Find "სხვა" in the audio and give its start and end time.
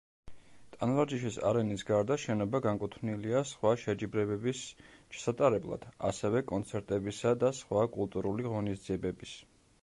3.49-3.73, 7.61-7.87